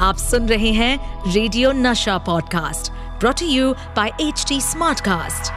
[0.00, 5.50] आप सुन रहे हैं radio Nasha podcast brought you by H T Smartcast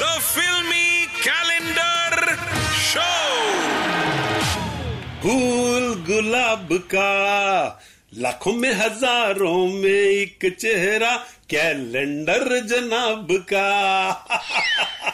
[0.00, 2.34] the filmy calendar
[2.80, 3.06] show
[5.22, 7.08] फूल गुलाब का
[8.12, 11.10] लाखों में हज़ारों में एक चेहरा
[11.50, 14.08] कैलेंडर जनाब का।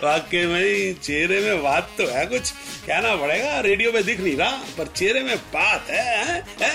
[0.02, 2.50] वाकई में चेहरे में बात तो है कुछ।
[2.86, 6.72] कहना पड़ेगा रेडियो में दिख नहीं रहा पर चेहरे में बात है, है?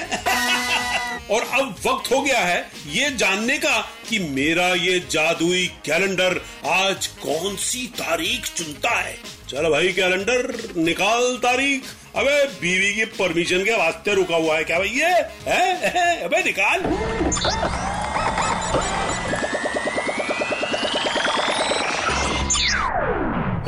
[1.31, 3.79] और अब वक्त हो गया है ये जानने का
[4.09, 9.17] कि मेरा ये जादुई कैलेंडर आज कौन सी तारीख चुनता है।
[9.49, 11.83] चलो भाई कैलेंडर निकाल तारीख।
[12.15, 15.13] अबे, बीवी की परमिशन के वास्ते रुका हुआ है क्या भाई ये?
[15.47, 16.23] है?
[16.23, 16.79] अबे, निकाल।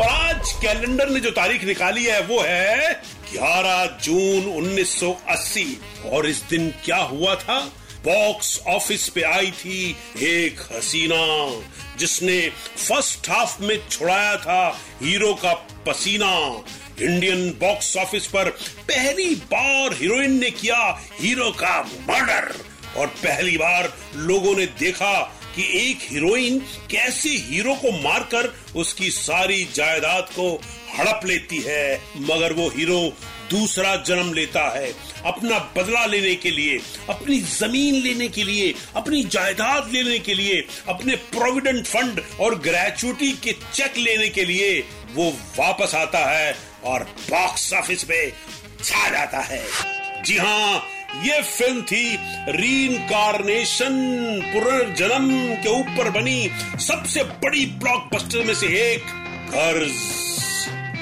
[0.02, 3.02] और आज कैलेंडर ने जो तारीख निकाली है, वो है
[3.34, 5.68] 11 जून 1980
[6.12, 7.70] और इस दिन क्या हुआ था?
[8.06, 11.24] बॉक्स ऑफ़िस पे आई थी एक हसीना,
[11.98, 12.40] जिसने
[12.78, 14.68] फ़र्स्ट हाफ़ में छुड़ाया था
[15.02, 15.54] हीरो का
[15.88, 16.34] पसीना।
[17.02, 18.50] इंडियन बॉक्स ऑफ़िस पर
[18.90, 20.78] पहली बार हीरोइन ने किया
[21.20, 22.54] हीरो का मर्डर
[22.98, 25.14] और पहली बार लोगों ने देखा
[25.56, 26.60] कि एक हीरोइन
[26.92, 30.62] कैसे हीरो को मारकर उसकी सारी जायदाद को
[30.98, 33.02] हड़प लेती है, मगर वो हीरो
[33.50, 34.94] दूसरा जन्म लेता है।
[35.26, 36.80] अपना बदला लेने के लिए,
[37.10, 43.32] अपनी ज़मीन लेने के लिए, अपनी जायदाद लेने के लिए, अपने प्रोविडेंट फंड और ग्रेचुटी
[43.32, 44.80] के चेक लेने के लिए
[45.14, 45.30] वो
[45.60, 48.32] वापस आता है और बॉक्स ऑफ़िस में
[48.84, 49.64] छा जाता है।
[50.24, 50.84] जी हाँ
[51.26, 52.18] ये फ़िल्म थी
[52.58, 53.96] रीइंकारनेशन
[54.54, 55.30] पुनर्जन्म
[55.64, 56.50] के ऊपर बनी
[56.88, 59.04] सबसे बड़ी ब्लॉकबस्टर में से एक
[59.54, 60.00] कर्ज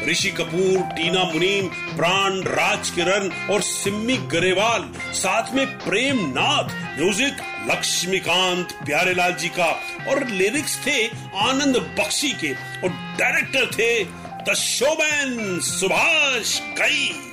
[0.09, 7.41] ऋषि कपूर, टीना मुनीम, प्राण राज किरण और सिम्मी गरेवाल, साथ में प्रेम नाथ म्यूज़िक
[7.69, 9.69] लक्ष्मीकांत प्यारेलाल जी का
[10.11, 11.05] और लिरिक्स थे
[11.47, 12.89] आनंद बख्शी के और
[13.19, 14.03] डायरेक्टर थे
[14.49, 17.28] द शोमैन सुभाष कई।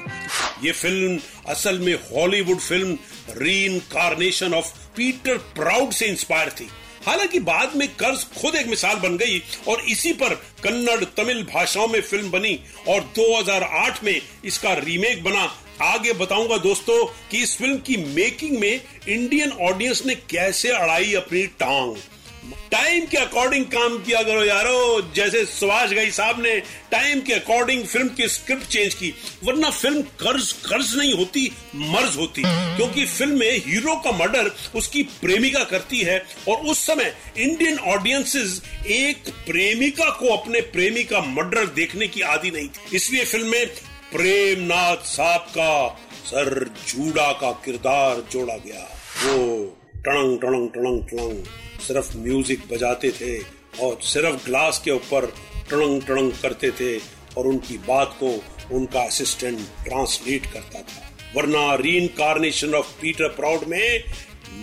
[0.64, 2.98] ये फ़िल्म असल में Hollywood film
[3.64, 6.68] reincarnation of Peter Proud से इंस्पायर थी।
[7.06, 9.38] हालाँकि बाद में कर्ज खुद एक मिसाल बन गई
[9.68, 12.58] और इसी पर कन्नड़ तमिल भाषाओं में फ़िल्म बनी
[12.88, 15.44] और 2008 में इसका रीमेक बना।
[15.82, 21.46] आगे बताऊँगा दोस्तों कि इस फ़िल्म की मेकिंग में इंडियन ऑडियंस ने कैसे अड़ाई अपनी
[21.60, 21.96] टांग।
[22.72, 26.58] टाइम के अकॉर्डिंग काम किया करो यारो, जैसे सुभाष गई साहब ने
[26.90, 29.12] टाइम के अकॉर्डिंग फ़िल्म की स्क्रिप्ट चेंज की,
[29.44, 32.42] वरना फ़िल्म कर्ज कर्ज नहीं होती, मर्ज होती।
[32.76, 38.60] क्योंकि फ़िल्म में हीरो का मर्डर उसकी प्रेमिका करती है, और उस समय इंडियन ऑडियंसेस
[38.86, 43.66] एक प्रेमिका को अपने प्रेमी का मर्डर देखने की आदि नहीं थी। इसलिए फ़िल्म में
[44.12, 45.88] प्रेमनाथ साहब का
[46.26, 48.88] सर जूड़ा का किरदार जोड़ा गया।
[49.24, 49.65] वो
[50.06, 51.44] टणंग टणंग टणंग टणंग
[51.86, 53.36] सिर्फ़ म्यूज़िक बजाते थे
[53.82, 55.26] और सिर्फ़ ग्लास के ऊपर
[55.70, 56.96] टणंग टणंग करते थे
[57.36, 58.30] और उनकी बात को
[58.76, 61.02] उनका असिस्टेंट ट्रांसलेट करता था।
[61.36, 64.04] वरना रीइंकारनेशन ऑफ़ पीटर प्राउड में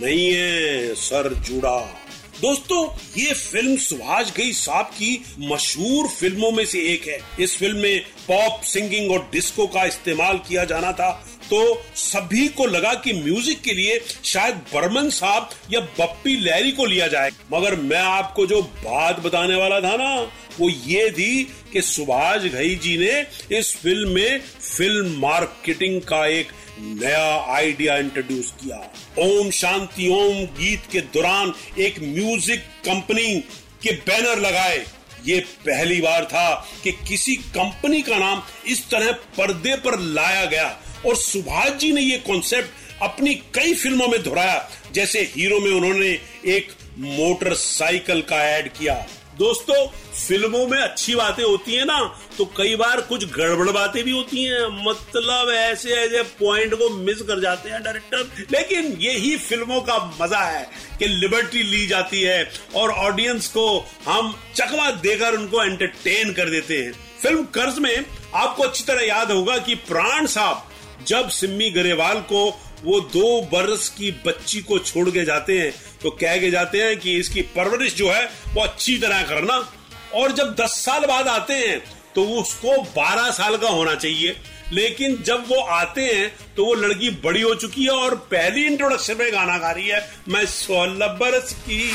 [0.02, 1.78] नहीं है सर जुड़ा।
[2.40, 2.84] दोस्तों,
[3.16, 8.00] ये फ़िल्म सुभाष गई साहब की मशहूर फ़िल्मों में से एक है। इस फ़िल्म में
[8.28, 11.10] पॉप सिंगिंग और डिस्को का इस्तेमाल किया जाना था।
[11.50, 16.86] तो सभी को लगा कि म्यूज़िक के लिए शायद बर्मन साहब या बप्पी लहरी को
[16.86, 20.14] लिया जाए। मगर मैं आपको जो बात बताने वाला था ना,
[20.60, 26.52] वो ये थी कि सुभाष घई जी ने इस फ़िल्म में फ़िल्म मार्केटिंग का एक
[26.80, 27.24] नया
[27.54, 28.76] आइडिया इंट्रोड्यूस किया।
[29.18, 33.40] ओम शांति, ओम गीत के दौरान एक म्यूज़िक कंपनी
[33.82, 34.84] के बैनर लगाए।
[35.26, 40.66] ये पहली बार था कि किसी कंपनी का नाम इस तरह पर्दे पर लाया गया।
[41.06, 46.18] और सुभाष जी ने ये कॉन्सेप्ट अपनी कई फ़िल्मों में दोहराया। जैसे हीरो में उन्होंने
[46.48, 48.94] एक मोटरसाइकिल का ऐड किया।
[49.38, 51.98] दोस्तों, फ़िल्मों में अच्छी बातें होती है ना
[52.38, 57.22] तो कई बार कुछ गड़बड़ बातें भी होती हैं। मतलब ऐसे ऐसे पॉइंट को मिस
[57.22, 60.68] कर जाते हैं डायरेक्टर लेकिन यही फ़िल्मों का मज़ा है
[60.98, 63.66] कि लिबर्टी ली जाती है और ऑडियंस को
[64.06, 66.92] हम चकवा देकर उनको एंटरटेन कर देते हैं।
[67.22, 70.70] फ़िल्म कर्ज में आपको अच्छी तरह याद होगा कि प्राण साहब
[71.06, 72.44] जब सिम्मी गरेवाल को
[72.84, 76.96] वो दो बरस की बच्ची को छोड़ के जाते हैं तो कह के जाते हैं
[77.00, 78.24] कि इसकी परवरिश जो है,
[78.54, 79.56] वो अच्छी तरह करना।
[80.14, 81.78] और जब दस साल बाद आते हैं
[82.14, 84.36] तो उसको बारह साल का होना चाहिए।
[84.72, 89.16] लेकिन जब वो आते हैं तो वो लड़की बड़ी हो चुकी है और पहली इंट्रोडक्शन
[89.18, 91.90] में गाना गा रही है, मैं सोलह बरस की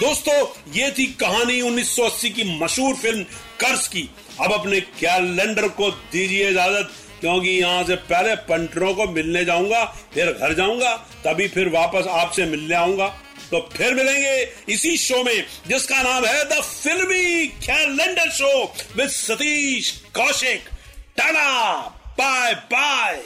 [0.00, 0.34] दोस्तों,
[0.74, 3.22] ये थी कहानी 1980 की मशहूर फ़िल्म
[3.60, 4.08] कर्ज की।
[4.40, 6.90] अब अपने कैलेंडर को दीजिए इजाज़त।
[7.22, 9.84] क्योंकि यहाँ से पहले पंटरों को मिलने जाऊँगा
[10.14, 13.06] फिर घर जाऊँगा तभी फिर वापस आपसे मिलने आऊँगा।
[13.50, 18.64] तो फिर मिलेंगे इसी शो में जिसका नाम है the filmy calendar show
[18.96, 20.68] with Satish Kaushik
[21.16, 21.78] tata
[22.18, 23.22] bye bye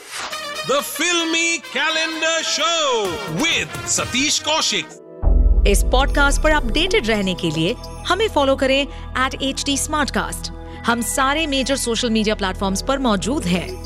[0.71, 7.75] the filmy calendar show with Satish Kaushik इस पॉडकास्ट पर अपडेटेड रहने के लिए
[8.09, 9.77] हमें फॉलो करें एट एच डी
[10.87, 13.86] हम सारे मेजर सोशल मीडिया प्लेटफॉर्म्स पर मौजूद हैं।